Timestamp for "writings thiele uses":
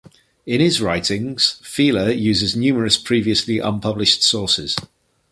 0.81-2.55